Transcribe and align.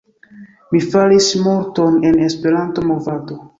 Mi 0.71 0.81
faris 0.85 1.27
multon 1.45 2.01
en 2.09 2.17
la 2.19 2.25
Esperanto-movado 2.33 3.41